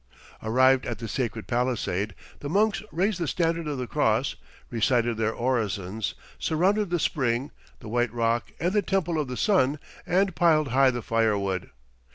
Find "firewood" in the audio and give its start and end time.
11.03-11.69